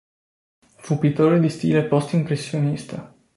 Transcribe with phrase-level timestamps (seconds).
[0.77, 3.15] Fu pittore di stile post-impressionista.